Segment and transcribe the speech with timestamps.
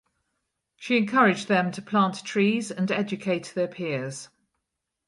[0.77, 4.29] She encouraged them to plant trees and educate their peers.